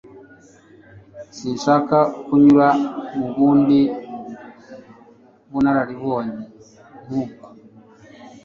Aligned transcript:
Sinshaka 1.37 1.97
kunyura 2.25 2.67
mu 3.17 3.27
bundi 3.35 3.79
bunararibonye 5.51 6.41
nkubwo. 7.05 7.45